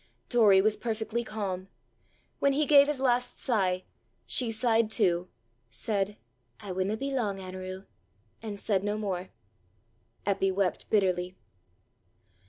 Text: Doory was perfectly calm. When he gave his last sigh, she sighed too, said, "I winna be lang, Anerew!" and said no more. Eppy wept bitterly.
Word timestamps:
Doory 0.31 0.63
was 0.63 0.77
perfectly 0.77 1.23
calm. 1.23 1.67
When 2.39 2.53
he 2.53 2.65
gave 2.65 2.87
his 2.87 2.99
last 2.99 3.37
sigh, 3.39 3.83
she 4.25 4.49
sighed 4.49 4.89
too, 4.89 5.29
said, 5.69 6.17
"I 6.59 6.71
winna 6.71 6.97
be 6.97 7.11
lang, 7.11 7.37
Anerew!" 7.39 7.85
and 8.41 8.59
said 8.59 8.83
no 8.83 8.97
more. 8.97 9.29
Eppy 10.25 10.51
wept 10.51 10.89
bitterly. 10.89 11.37